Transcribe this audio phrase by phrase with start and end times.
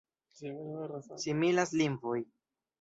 [1.25, 2.19] Similas lingvoj.